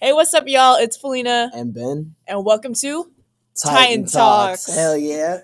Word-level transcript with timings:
Hey, 0.00 0.12
what's 0.12 0.32
up, 0.34 0.44
y'all? 0.46 0.76
It's 0.76 0.96
Philena, 0.96 1.50
And 1.52 1.74
Ben. 1.74 2.14
and 2.26 2.44
welcome 2.44 2.72
to 2.74 3.10
Titan 3.60 4.06
Talks. 4.06 4.66
Hell 4.72 4.96
yeah. 4.96 5.40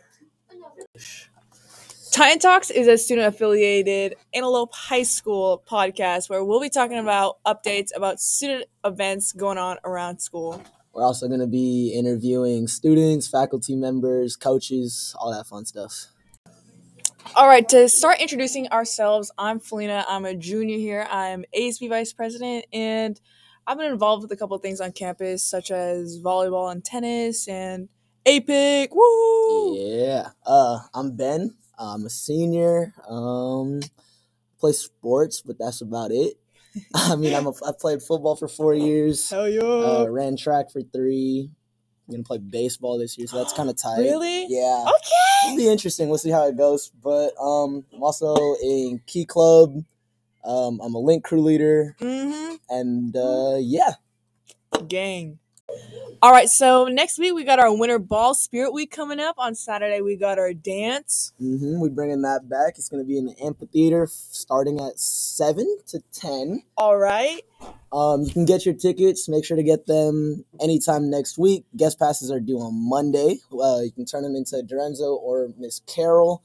Titan 2.13 2.39
Talks 2.39 2.71
is 2.71 2.87
a 2.87 2.97
student 2.97 3.27
affiliated 3.27 4.15
Antelope 4.33 4.73
High 4.73 5.03
School 5.03 5.63
podcast 5.69 6.31
where 6.31 6.45
we'll 6.45 6.61
be 6.61 6.69
talking 6.69 6.99
about 6.99 7.39
updates 7.45 7.89
about 7.97 8.21
student 8.21 8.67
events 8.85 9.33
going 9.33 9.59
on 9.59 9.79
around 9.85 10.21
school. 10.21 10.63
We're 10.93 11.03
also 11.03 11.27
going 11.27 11.41
to 11.41 11.49
be 11.49 11.93
interviewing 11.93 12.69
students, 12.69 13.27
faculty 13.27 13.75
members, 13.75 14.37
coaches, 14.37 15.17
all 15.19 15.33
that 15.33 15.47
fun 15.47 15.65
stuff. 15.65 16.07
All 17.35 17.49
right, 17.49 17.69
to 17.71 17.89
start 17.89 18.21
introducing 18.21 18.69
ourselves, 18.69 19.33
I'm 19.37 19.59
Philena. 19.59 20.05
I'm 20.09 20.25
a 20.25 20.37
junior 20.37 20.77
here. 20.77 21.09
I'm 21.11 21.45
ASB 21.57 21.89
vice 21.89 22.13
president, 22.13 22.67
and 22.73 23.21
I've 23.67 23.79
been 23.79 23.91
involved 23.93 24.23
with 24.23 24.33
a 24.33 24.37
couple 24.37 24.57
things 24.59 24.81
on 24.81 24.93
campus, 24.93 25.43
such 25.43 25.71
as 25.71 26.21
volleyball 26.21 26.71
and 26.71 26.85
tennis 26.85 27.49
and 27.49 27.89
APIC. 28.27 28.95
Woo! 28.95 29.77
Yeah. 29.79 30.29
Uh, 30.45 30.81
I'm 30.93 31.17
Ben. 31.17 31.55
I'm 31.79 32.05
a 32.05 32.11
senior. 32.11 32.93
Um, 33.09 33.81
play 34.61 34.73
sports, 34.73 35.41
but 35.41 35.59
that's 35.59 35.81
about 35.81 36.11
it. 36.13 36.35
I 36.95 37.17
mean, 37.17 37.35
I'm 37.35 37.47
a, 37.47 37.53
I 37.67 37.73
played 37.79 38.03
football 38.03 38.37
for 38.37 38.49
four 38.49 38.75
years. 38.75 39.31
Hell 39.31 39.49
yeah! 39.49 39.61
Uh, 39.63 40.07
ran 40.11 40.37
track 40.37 40.71
for 40.71 40.83
three. 40.83 41.51
I'm 42.07 42.13
gonna 42.15 42.25
play 42.25 42.39
baseball 42.39 42.99
this 42.99 43.17
year, 43.17 43.27
so 43.27 43.39
that's 43.39 43.53
kind 43.55 43.71
of 43.71 43.77
tight. 43.77 43.99
Really? 43.99 44.47
Yeah. 44.49 44.85
okay. 44.87 45.47
It'll 45.47 45.57
be 45.57 45.69
interesting. 45.69 46.09
We'll 46.09 46.19
see 46.19 46.31
how 46.31 46.47
it 46.49 46.57
goes. 46.57 46.91
But 47.03 47.31
um, 47.41 47.85
I'm 47.95 48.03
also 48.03 48.35
in 48.63 49.01
Key 49.07 49.25
Club. 49.25 49.85
Um, 50.45 50.81
I'm 50.83 50.95
a 50.95 50.99
link 50.99 51.25
crew 51.25 51.41
leader, 51.41 51.97
Mm-hmm. 52.01 52.54
And 52.69 53.17
uh, 53.17 53.57
yeah, 53.59 53.95
Gang. 54.89 55.39
All 56.23 56.33
right, 56.33 56.49
so 56.49 56.87
next 56.87 57.19
week 57.19 57.35
we 57.35 57.45
got 57.45 57.59
our 57.59 57.75
Winter 57.77 57.99
Ball 57.99 58.35
Spirit 58.35 58.73
Week 58.73 58.91
coming 58.91 59.21
up. 59.21 59.35
On 59.39 59.55
Saturday 59.55 60.01
we 60.01 60.17
got 60.17 60.39
our 60.39 60.55
dance. 60.55 61.33
hmm 61.39 61.79
we're 61.81 61.91
bringing 61.91 62.23
that 62.23 62.49
back. 62.49 62.75
It's 62.79 62.89
gonna 62.89 63.05
be 63.05 63.19
in 63.19 63.27
the 63.27 63.35
amphitheater, 63.43 64.07
starting 64.11 64.81
at 64.81 64.99
seven 64.99 65.79
to 65.89 66.01
ten. 66.13 66.63
All 66.77 66.97
right. 66.97 67.43
Um, 67.93 68.23
you 68.23 68.33
can 68.33 68.45
get 68.45 68.65
your 68.65 68.75
tickets. 68.75 69.29
Make 69.29 69.45
sure 69.45 69.57
to 69.57 69.63
get 69.63 69.87
them 69.87 70.45
anytime 70.61 71.11
next 71.11 71.39
week. 71.39 71.65
Guest 71.77 71.99
passes 71.99 72.31
are 72.31 72.41
due 72.41 72.59
on 72.59 72.73
Monday. 72.89 73.39
Uh, 73.53 73.81
you 73.83 73.93
can 73.93 74.05
turn 74.05 74.23
them 74.23 74.35
into 74.35 74.57
Dorenzo 74.63 75.17
or 75.17 75.51
Miss 75.59 75.81
Carol. 75.81 76.43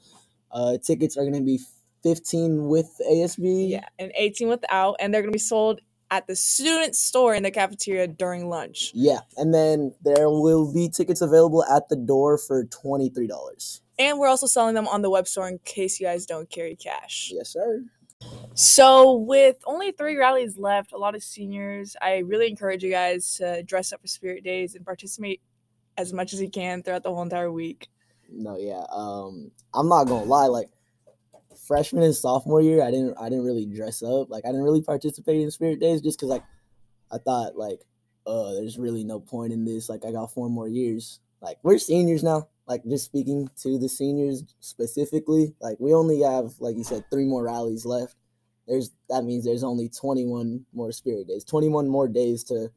Uh, 0.52 0.76
tickets 0.78 1.16
are 1.16 1.24
gonna 1.24 1.40
be 1.42 1.58
fifteen 2.02 2.66
with 2.68 3.00
ASB. 3.10 3.70
Yeah, 3.70 3.86
and 3.98 4.12
18 4.14 4.48
without, 4.48 4.96
and 5.00 5.12
they're 5.12 5.22
gonna 5.22 5.32
be 5.32 5.38
sold 5.38 5.80
at 6.10 6.26
the 6.26 6.36
student 6.36 6.96
store 6.96 7.34
in 7.34 7.42
the 7.42 7.50
cafeteria 7.50 8.06
during 8.06 8.48
lunch. 8.48 8.90
Yeah, 8.94 9.20
and 9.36 9.54
then 9.54 9.94
there 10.02 10.28
will 10.28 10.72
be 10.72 10.88
tickets 10.88 11.20
available 11.20 11.64
at 11.64 11.88
the 11.88 11.96
door 11.96 12.38
for 12.38 12.64
twenty 12.64 13.08
three 13.08 13.26
dollars. 13.26 13.82
And 13.98 14.18
we're 14.18 14.28
also 14.28 14.46
selling 14.46 14.74
them 14.74 14.88
on 14.88 15.02
the 15.02 15.10
web 15.10 15.28
store 15.28 15.48
in 15.48 15.58
case 15.64 16.00
you 16.00 16.06
guys 16.06 16.24
don't 16.24 16.48
carry 16.48 16.74
cash. 16.74 17.30
Yes, 17.34 17.50
sir. 17.50 17.84
So, 18.54 19.14
with 19.14 19.56
only 19.66 19.92
three 19.92 20.16
rallies 20.16 20.58
left, 20.58 20.92
a 20.92 20.98
lot 20.98 21.14
of 21.14 21.22
seniors, 21.22 21.96
I 22.02 22.18
really 22.18 22.48
encourage 22.48 22.82
you 22.82 22.90
guys 22.90 23.36
to 23.36 23.62
dress 23.62 23.92
up 23.92 24.00
for 24.00 24.06
Spirit 24.06 24.44
Days 24.44 24.74
and 24.74 24.84
participate 24.84 25.40
as 25.96 26.12
much 26.12 26.32
as 26.32 26.40
you 26.40 26.50
can 26.50 26.82
throughout 26.82 27.02
the 27.02 27.12
whole 27.12 27.22
entire 27.22 27.50
week. 27.50 27.88
No, 28.30 28.56
yeah. 28.56 28.84
Um, 28.90 29.50
I'm 29.74 29.88
not 29.88 30.04
gonna 30.04 30.24
lie. 30.24 30.46
Like 30.46 30.68
freshman 31.70 32.02
and 32.02 32.16
sophomore 32.16 32.60
year, 32.60 32.82
I 32.82 32.90
didn't, 32.90 33.16
I 33.16 33.28
didn't 33.28 33.44
really 33.44 33.64
dress 33.64 34.02
up. 34.02 34.28
Like 34.28 34.44
I 34.44 34.48
didn't 34.48 34.64
really 34.64 34.82
participate 34.82 35.40
in 35.40 35.52
Spirit 35.52 35.78
Days 35.78 36.00
just 36.00 36.18
because 36.18 36.28
like 36.28 36.42
I 37.12 37.18
thought 37.18 37.54
like, 37.56 37.78
uh, 38.26 38.54
there's 38.54 38.76
really 38.76 39.04
no 39.04 39.20
point 39.20 39.52
in 39.52 39.64
this. 39.64 39.88
Like 39.88 40.04
I 40.04 40.10
got 40.10 40.32
four 40.32 40.50
more 40.50 40.66
years. 40.66 41.20
Like 41.40 41.58
we're 41.62 41.78
seniors 41.78 42.24
now. 42.24 42.48
Like 42.66 42.82
just 42.88 43.04
speaking 43.04 43.48
to 43.62 43.78
the 43.78 43.88
seniors 43.88 44.42
specifically, 44.58 45.54
like 45.60 45.76
we 45.78 45.94
only 45.94 46.22
have, 46.22 46.54
like 46.58 46.76
you 46.76 46.82
said, 46.82 47.04
three 47.08 47.24
more 47.24 47.44
rallies 47.44 47.86
left. 47.86 48.16
There's 48.66 48.90
that 49.08 49.22
means 49.22 49.44
there's 49.44 49.62
only 49.62 49.88
21 49.88 50.66
more 50.72 50.90
Spirit 50.90 51.28
Days, 51.28 51.44
21 51.44 51.86
more 51.86 52.08
days 52.08 52.42
to 52.44 52.72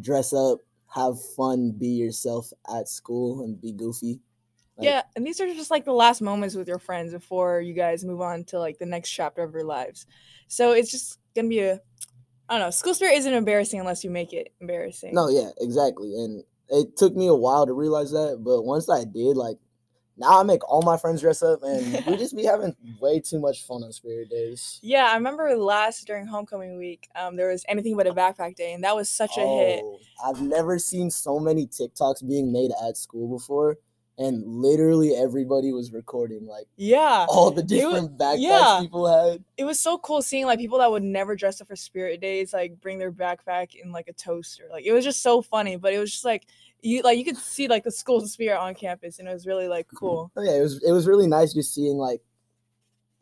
dress 0.00 0.32
up, 0.32 0.60
have 0.94 1.20
fun, 1.34 1.72
be 1.72 1.88
yourself 1.88 2.52
at 2.72 2.88
school, 2.88 3.42
and 3.42 3.60
be 3.60 3.72
goofy. 3.72 4.20
Like- 4.76 4.84
yeah, 4.86 5.02
and 5.14 5.26
these 5.26 5.40
are 5.40 5.46
just 5.54 5.70
like 5.70 5.84
the 5.84 5.92
last 5.92 6.20
moments 6.20 6.54
with 6.54 6.68
your 6.68 6.78
friends 6.78 7.12
before 7.12 7.60
you 7.60 7.72
guys 7.72 8.04
move 8.04 8.20
on 8.20 8.44
to 8.44 8.58
like 8.58 8.78
the 8.78 8.86
next 8.86 9.10
chapter 9.10 9.42
of 9.42 9.52
your 9.54 9.64
lives. 9.64 10.06
So 10.48 10.72
it's 10.72 10.90
just 10.90 11.18
gonna 11.34 11.48
be 11.48 11.60
a, 11.60 11.80
I 12.48 12.58
don't 12.58 12.60
know, 12.60 12.70
school 12.70 12.94
spirit 12.94 13.16
isn't 13.16 13.32
embarrassing 13.32 13.80
unless 13.80 14.04
you 14.04 14.10
make 14.10 14.32
it 14.32 14.52
embarrassing. 14.60 15.14
No, 15.14 15.28
yeah, 15.28 15.50
exactly. 15.60 16.14
And 16.14 16.44
it 16.68 16.96
took 16.96 17.14
me 17.16 17.26
a 17.28 17.34
while 17.34 17.66
to 17.66 17.72
realize 17.72 18.10
that, 18.10 18.42
but 18.44 18.62
once 18.62 18.90
I 18.90 19.04
did, 19.04 19.36
like 19.36 19.56
now 20.18 20.40
I 20.40 20.42
make 20.44 20.66
all 20.68 20.82
my 20.82 20.96
friends 20.96 21.20
dress 21.20 21.42
up 21.42 21.62
and 21.62 22.04
we 22.06 22.16
just 22.16 22.36
be 22.36 22.44
having 22.46 22.74
way 23.00 23.20
too 23.20 23.38
much 23.38 23.64
fun 23.64 23.82
on 23.82 23.92
Spirit 23.92 24.30
Days. 24.30 24.78
Yeah, 24.82 25.06
I 25.10 25.14
remember 25.14 25.54
last 25.56 26.06
during 26.06 26.26
homecoming 26.26 26.78
week, 26.78 27.08
um, 27.14 27.36
there 27.36 27.48
was 27.48 27.64
anything 27.68 27.96
but 27.96 28.06
a 28.06 28.14
backpack 28.14 28.56
day, 28.56 28.72
and 28.72 28.82
that 28.84 28.96
was 28.96 29.08
such 29.08 29.36
a 29.36 29.40
hit. 29.40 29.80
Oh, 29.84 29.98
I've 30.24 30.40
never 30.40 30.78
seen 30.78 31.10
so 31.10 31.38
many 31.38 31.66
TikToks 31.66 32.26
being 32.26 32.50
made 32.52 32.70
at 32.86 32.96
school 32.96 33.28
before. 33.28 33.76
And 34.18 34.46
literally 34.46 35.14
everybody 35.14 35.72
was 35.72 35.92
recording 35.92 36.46
like 36.46 36.66
Yeah, 36.76 37.26
all 37.28 37.50
the 37.50 37.62
different 37.62 38.16
backpacks 38.16 38.36
yeah. 38.38 38.78
people 38.80 39.06
had. 39.06 39.44
it 39.58 39.64
was 39.64 39.78
so 39.78 39.98
cool 39.98 40.22
seeing 40.22 40.46
like 40.46 40.58
people 40.58 40.78
that 40.78 40.90
would 40.90 41.02
never 41.02 41.36
dress 41.36 41.60
up 41.60 41.68
for 41.68 41.76
spirit 41.76 42.22
days 42.22 42.54
like 42.54 42.80
bring 42.80 42.98
their 42.98 43.12
backpack 43.12 43.74
in 43.74 43.92
like 43.92 44.08
a 44.08 44.14
toaster. 44.14 44.64
Like 44.72 44.86
it 44.86 44.92
was 44.92 45.04
just 45.04 45.22
so 45.22 45.42
funny, 45.42 45.76
but 45.76 45.92
it 45.92 45.98
was 45.98 46.10
just 46.10 46.24
like 46.24 46.46
you 46.80 47.02
like 47.02 47.18
you 47.18 47.24
could 47.24 47.36
see 47.36 47.68
like 47.68 47.84
the 47.84 47.90
school 47.90 48.26
spirit 48.26 48.58
on 48.58 48.74
campus, 48.74 49.18
and 49.18 49.28
it 49.28 49.32
was 49.32 49.46
really 49.46 49.68
like 49.68 49.86
mm-hmm. 49.88 49.96
cool. 49.96 50.30
Oh, 50.36 50.42
yeah, 50.42 50.56
it 50.56 50.62
was 50.62 50.82
it 50.82 50.92
was 50.92 51.06
really 51.06 51.26
nice 51.26 51.52
just 51.52 51.74
seeing 51.74 51.96
like 51.96 52.22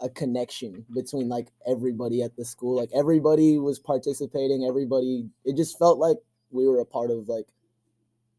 a 0.00 0.09
connection 0.09 0.84
between 0.93 1.28
like 1.28 1.49
everybody 1.66 2.22
at 2.22 2.37
the 2.37 2.44
school. 2.44 2.77
Like 2.77 2.91
everybody 2.94 3.59
was 3.59 3.78
participating. 3.78 4.65
Everybody. 4.65 5.28
It 5.44 5.56
just 5.56 5.78
felt 5.78 5.99
like 5.99 6.19
we 6.50 6.69
were 6.69 6.81
a 6.81 6.87
part 6.87 7.10
of 7.10 7.28
like 7.28 7.47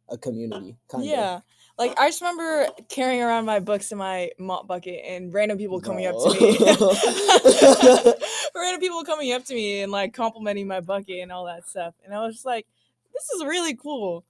a 0.10 0.18
community. 0.18 0.78
Kind 0.90 1.04
of. 1.04 1.10
Yeah. 1.10 1.40
Like 1.78 2.00
I 2.00 2.08
just 2.08 2.22
remember 2.22 2.68
carrying 2.88 3.22
around 3.22 3.46
my 3.46 3.60
books 3.60 3.92
in 3.92 3.98
my 3.98 4.30
mop 4.40 4.66
bucket 4.68 5.02
and 5.06 5.34
random 5.34 5.58
people 5.58 5.82
coming 5.82 6.06
up 6.06 6.16
to 6.16 6.30
me. 6.40 6.58
random 8.56 8.80
people 8.80 9.04
coming 9.04 9.34
up 9.34 9.44
to 9.46 9.54
me 9.54 9.82
and 9.82 9.92
like 9.92 10.14
complimenting 10.14 10.68
my 10.68 10.80
bucket 10.80 11.20
and 11.22 11.32
all 11.32 11.46
that 11.46 11.68
stuff. 11.68 11.94
And 12.06 12.14
I 12.14 12.26
was 12.26 12.36
just 12.36 12.46
like, 12.46 12.66
this 13.14 13.30
is 13.32 13.44
really 13.46 13.76
cool. 13.76 14.24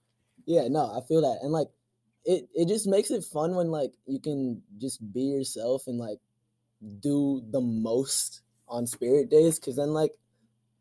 yeah. 0.46 0.68
No, 0.68 0.92
I 0.92 1.06
feel 1.08 1.22
that, 1.22 1.40
and 1.44 1.52
like 1.52 1.68
it. 2.26 2.48
It 2.56 2.68
just 2.68 2.88
makes 2.88 3.12
it 3.12 3.24
fun 3.24 3.56
when 3.56 3.70
like 3.70 3.94
you 4.08 4.20
can 4.20 4.62
just 4.80 5.00
be 5.14 5.22
yourself 5.24 5.88
and 5.88 5.98
like 6.00 6.20
do 7.00 7.44
the 7.52 7.62
most 7.62 8.42
on 8.68 8.88
Spirit 8.88 9.30
Days, 9.30 9.60
because 9.60 9.76
then 9.76 9.94
like 9.94 10.12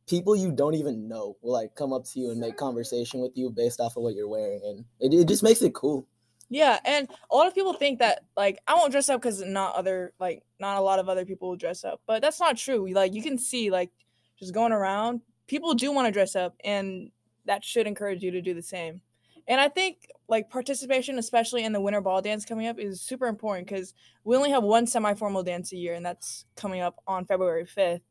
people 0.06 0.36
you 0.36 0.52
don't 0.52 0.74
even 0.74 1.08
know 1.08 1.36
will 1.42 1.52
like 1.52 1.74
come 1.74 1.92
up 1.92 2.04
to 2.04 2.20
you 2.20 2.30
and 2.30 2.40
make 2.40 2.56
conversation 2.56 3.20
with 3.20 3.32
you 3.36 3.50
based 3.50 3.80
off 3.80 3.96
of 3.96 4.02
what 4.02 4.14
you're 4.14 4.28
wearing, 4.28 4.60
and 4.64 4.84
it, 5.00 5.14
it 5.18 5.28
just 5.28 5.42
makes 5.42 5.62
it 5.62 5.74
cool. 5.74 6.06
Yeah, 6.54 6.78
and 6.84 7.08
a 7.32 7.34
lot 7.34 7.48
of 7.48 7.54
people 7.54 7.72
think 7.72 7.98
that 7.98 8.26
like 8.36 8.60
I 8.68 8.74
won't 8.74 8.92
dress 8.92 9.08
up 9.08 9.20
because 9.20 9.42
not 9.42 9.74
other 9.74 10.12
like 10.20 10.44
not 10.60 10.76
a 10.76 10.80
lot 10.82 11.00
of 11.00 11.08
other 11.08 11.24
people 11.24 11.48
will 11.48 11.56
dress 11.56 11.82
up, 11.82 12.00
but 12.06 12.22
that's 12.22 12.38
not 12.38 12.56
true. 12.56 12.88
Like 12.92 13.12
you 13.12 13.24
can 13.24 13.38
see 13.38 13.72
like 13.72 13.90
just 14.38 14.54
going 14.54 14.70
around, 14.70 15.22
people 15.48 15.74
do 15.74 15.90
want 15.90 16.06
to 16.06 16.12
dress 16.12 16.36
up, 16.36 16.54
and 16.62 17.10
that 17.44 17.64
should 17.64 17.88
encourage 17.88 18.22
you 18.22 18.30
to 18.30 18.40
do 18.40 18.54
the 18.54 18.62
same. 18.62 19.00
And 19.48 19.60
I 19.60 19.68
think 19.68 20.06
like 20.28 20.48
participation, 20.48 21.18
especially 21.18 21.64
in 21.64 21.72
the 21.72 21.80
winter 21.80 22.00
ball 22.00 22.22
dance 22.22 22.44
coming 22.44 22.68
up, 22.68 22.78
is 22.78 23.00
super 23.00 23.26
important 23.26 23.66
because 23.66 23.92
we 24.22 24.36
only 24.36 24.50
have 24.50 24.62
one 24.62 24.86
semi-formal 24.86 25.42
dance 25.42 25.72
a 25.72 25.76
year, 25.76 25.94
and 25.94 26.06
that's 26.06 26.44
coming 26.54 26.80
up 26.80 27.02
on 27.08 27.26
February 27.26 27.66
fifth. 27.66 28.02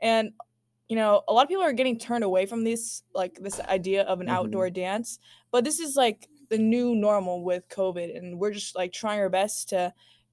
And 0.00 0.32
you 0.88 0.96
know, 0.96 1.22
a 1.28 1.32
lot 1.32 1.44
of 1.44 1.48
people 1.48 1.62
are 1.62 1.72
getting 1.72 2.00
turned 2.00 2.24
away 2.24 2.46
from 2.46 2.64
this 2.64 3.04
like 3.14 3.34
this 3.40 3.60
idea 3.60 4.02
of 4.02 4.20
an 4.20 4.26
Mhm. 4.26 4.32
outdoor 4.32 4.70
dance, 4.70 5.20
but 5.52 5.62
this 5.62 5.78
is 5.78 5.94
like 5.94 6.28
the 6.52 6.58
new 6.58 6.94
normal 6.94 7.42
with 7.42 7.66
COVID, 7.70 8.14
and 8.14 8.38
we're 8.38 8.52
just 8.52 8.76
like 8.76 8.92
trying 8.92 9.18
our 9.20 9.30
best 9.30 9.70
to 9.70 9.92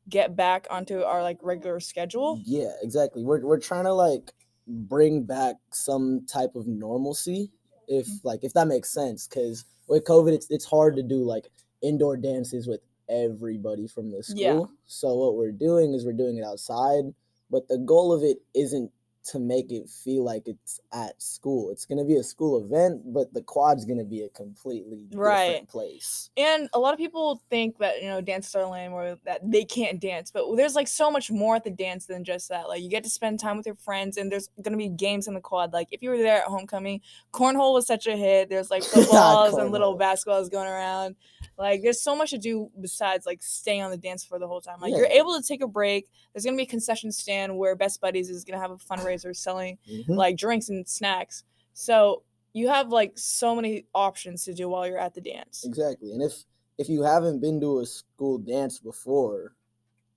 get 0.10 0.36
back 0.36 0.68
onto 0.70 1.02
our 1.02 1.24
like 1.24 1.38
regular 1.42 1.80
schedule. 1.80 2.42
Yeah, 2.44 2.74
exactly. 2.84 3.24
We're 3.24 3.40
we're 3.46 3.60
trying 3.60 3.86
to 3.86 3.94
like 3.94 4.34
bring 4.68 5.24
back 5.24 5.56
some 5.72 6.26
type 6.28 6.56
of 6.56 6.68
normalcy, 6.68 7.52
if 7.88 8.06
Mm. 8.06 8.20
like 8.24 8.44
if 8.44 8.52
that 8.54 8.68
makes 8.68 8.92
sense. 8.92 9.28
Because 9.28 9.64
with 9.88 10.04
COVID, 10.04 10.34
it's 10.34 10.48
it's 10.52 10.66
hard 10.66 10.98
to 10.98 11.04
do 11.04 11.24
like 11.24 11.48
indoor 11.82 12.18
dances 12.18 12.68
with 12.68 12.82
everybody 13.08 13.88
from 13.88 14.12
the 14.12 14.22
school. 14.22 14.38
Yeah. 14.70 14.76
So 14.88 15.16
what 15.16 15.36
we're 15.38 15.54
doing 15.54 15.94
is 15.94 16.06
we're 16.06 16.12
doing 16.12 16.38
it 16.38 16.44
outside, 16.44 17.06
but 17.50 17.66
the 17.70 17.78
goal 17.78 18.12
of 18.12 18.24
it 18.24 18.40
isn't 18.54 18.92
to 19.26 19.40
make 19.40 19.72
it 19.72 19.90
feel 19.90 20.24
like 20.24 20.48
it's 20.48 20.80
at 20.94 21.22
school. 21.22 21.70
It's 21.72 21.86
gonna 21.86 22.06
be 22.06 22.16
a 22.16 22.24
school 22.24 22.64
event, 22.64 23.14
but 23.14 23.34
the 23.34 23.42
quad's 23.42 23.86
gonna 23.86 24.06
be 24.06 24.22
a 24.24 24.30
completely 24.30 25.04
different 25.10 25.20
Right. 25.20 25.68
place. 25.68 26.30
And 26.38 26.70
a 26.74 26.80
lot 26.80 26.94
of 26.94 27.00
people 27.00 27.42
think 27.50 27.78
that 27.80 28.02
you 28.02 28.08
know 28.08 28.22
dances 28.22 28.56
are 28.56 28.66
lame 28.66 28.94
or 28.94 29.18
that 29.26 29.42
they 29.44 29.66
can't 29.66 30.00
dance, 30.00 30.32
but 30.32 30.46
there's 30.56 30.76
like 30.76 30.88
so 30.88 31.12
much 31.12 31.30
more 31.30 31.58
at 31.58 31.64
the 31.66 31.70
dance 31.70 32.06
than 32.06 32.24
just 32.24 32.48
that. 32.50 32.70
Like 32.70 32.82
you 32.82 32.90
get 32.90 33.04
to 33.04 33.10
spend 33.10 33.40
time 33.40 33.58
with 33.58 33.66
your 33.66 33.76
friends, 33.76 34.18
and 34.18 34.32
there's 34.32 34.50
gonna 34.62 34.78
be 34.78 34.88
games 34.90 35.28
in 35.28 35.34
the 35.34 35.42
quad. 35.42 35.74
Like 35.74 35.90
if 35.92 36.02
you 36.02 36.10
were 36.10 36.18
there 36.18 36.38
at 36.38 36.46
homecoming, 36.46 37.02
cornhole 37.34 37.74
was 37.74 37.86
such 37.86 38.08
a 38.08 38.16
hit. 38.16 38.50
There's 38.50 38.72
like 38.72 38.84
footballs 38.94 39.56
and 39.56 39.72
little 39.72 39.98
basketballs 39.98 40.50
going 40.50 40.70
around. 40.70 41.16
Like 41.58 41.82
there's 41.84 42.02
so 42.02 42.16
much 42.16 42.30
to 42.30 42.38
do 42.38 42.72
besides 42.80 43.26
like 43.26 43.42
staying 43.44 43.82
on 43.82 43.92
the 43.92 43.98
dance 43.98 44.24
floor 44.24 44.40
the 44.40 44.48
whole 44.48 44.62
time. 44.62 44.80
Like 44.80 44.96
you're 44.96 45.08
able 45.08 45.40
to 45.40 45.46
take 45.46 45.62
a 45.62 45.68
break. 45.68 46.08
There's 46.34 46.46
gonna 46.46 46.56
be 46.56 46.64
a 46.64 46.68
concession 46.68 47.12
stand 47.12 47.58
where 47.58 47.76
Best 47.76 48.00
Buddies 48.00 48.30
is 48.30 48.46
gonna 48.46 48.62
have 48.62 48.72
a 48.72 48.78
fundraiser 48.78 49.09
selling 49.18 49.78
Mhm. 49.90 50.16
like 50.16 50.38
drinks 50.38 50.70
and 50.70 50.88
snacks. 50.88 51.44
So 51.74 52.24
you 52.54 52.68
have 52.68 52.90
like 52.90 53.18
so 53.18 53.56
many 53.56 53.86
options 53.94 54.44
to 54.46 54.54
do 54.54 54.70
while 54.70 54.88
you're 54.88 54.98
at 54.98 55.14
the 55.14 55.22
dance. 55.22 55.64
Exactly. 55.66 56.12
And 56.14 56.22
if 56.22 56.44
if 56.78 56.88
you 56.90 57.04
haven't 57.04 57.40
been 57.40 57.60
to 57.62 57.80
a 57.80 57.86
school 57.86 58.38
dance 58.38 58.80
before, 58.80 59.56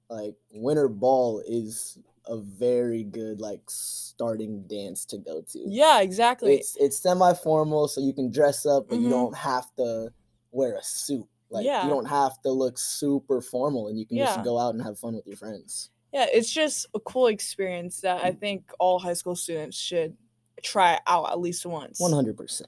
like 0.08 0.36
winter 0.52 0.88
ball 0.88 1.42
is 1.46 1.98
a 2.26 2.36
very 2.38 3.02
good 3.02 3.40
like 3.40 3.62
starting 3.68 4.62
dance 4.68 5.04
to 5.06 5.18
go 5.18 5.42
to. 5.42 5.58
Yeah, 5.66 6.00
exactly. 6.00 6.54
It's 6.54 6.76
it's 6.76 6.98
semi 6.98 7.32
formal 7.34 7.88
so 7.88 8.00
you 8.00 8.12
can 8.12 8.30
dress 8.30 8.64
up 8.64 8.88
but 8.88 8.98
Mhm. 8.98 9.02
you 9.02 9.08
don't 9.10 9.36
have 9.36 9.74
to 9.76 10.12
wear 10.52 10.76
a 10.76 10.82
suit. 10.82 11.26
Like 11.50 11.64
Yeah. 11.66 11.84
you 11.84 11.90
don't 11.90 12.06
have 12.06 12.40
to 12.42 12.50
look 12.50 12.78
super 12.78 13.40
formal 13.40 13.88
and 13.88 13.98
you 13.98 14.06
can 14.06 14.16
Yeah. 14.18 14.26
just 14.26 14.44
go 14.44 14.58
out 14.58 14.74
and 14.74 14.82
have 14.82 14.98
fun 14.98 15.14
with 15.16 15.26
your 15.26 15.36
friends. 15.36 15.90
Yeah, 16.12 16.26
it's 16.32 16.50
just 16.50 16.86
a 16.94 17.00
cool 17.00 17.28
experience 17.28 18.00
that 18.02 18.22
I 18.24 18.32
think 18.32 18.70
all 18.78 18.98
high 18.98 19.14
school 19.14 19.34
students 19.34 19.78
should 19.78 20.16
try 20.62 21.00
out 21.06 21.30
at 21.30 21.40
least 21.40 21.64
once. 21.64 22.00
100%. 22.00 22.62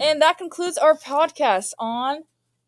And 0.00 0.22
that 0.22 0.38
concludes 0.38 0.78
our 0.78 0.96
podcast 0.96 1.72
on 1.78 2.22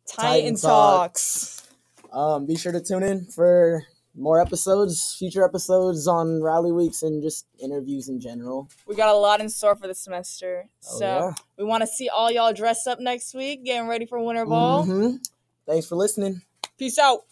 Titan, 0.07 0.55
Titan 0.55 0.55
Talks. 0.57 1.67
Um, 2.11 2.45
be 2.45 2.55
sure 2.55 2.71
to 2.71 2.81
tune 2.81 3.03
in 3.03 3.25
for 3.25 3.83
more 4.17 4.39
episodes, 4.39 5.15
future 5.17 5.43
episodes 5.43 6.07
on 6.07 6.41
rally 6.41 6.71
weeks 6.71 7.01
and 7.03 7.21
just 7.21 7.47
interviews 7.59 8.07
in 8.07 8.19
general. 8.19 8.69
We 8.87 8.95
got 8.95 9.09
a 9.09 9.17
lot 9.17 9.41
in 9.41 9.49
store 9.49 9.75
for 9.75 9.87
the 9.87 9.95
semester. 9.95 10.69
Oh, 10.89 10.99
so 10.99 11.05
yeah. 11.05 11.33
we 11.57 11.65
want 11.65 11.81
to 11.81 11.87
see 11.87 12.07
all 12.09 12.31
y'all 12.31 12.53
dressed 12.53 12.87
up 12.87 12.99
next 12.99 13.33
week, 13.33 13.65
getting 13.65 13.87
ready 13.87 14.05
for 14.05 14.19
winter 14.23 14.45
ball. 14.45 14.85
Mhm. 14.85 15.19
Thanks 15.65 15.87
for 15.87 15.95
listening. 15.95 16.41
Peace 16.77 16.97
out. 16.97 17.25